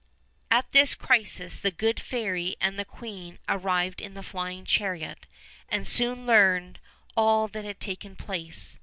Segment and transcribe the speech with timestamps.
[0.49, 5.27] At this crisis the good fairy and the queen arrived in the flying chariot,
[5.69, 6.79] and soon learned
[7.15, 8.79] all that had taken place.